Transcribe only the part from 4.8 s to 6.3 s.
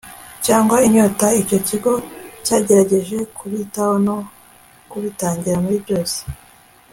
kubitangira muri byose